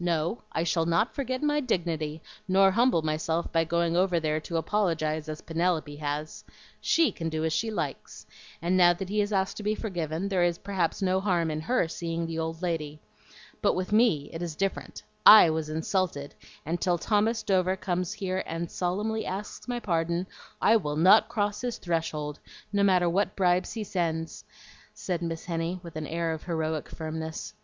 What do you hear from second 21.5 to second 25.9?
his threshold, no matter what bribes he sends," said Miss Henny,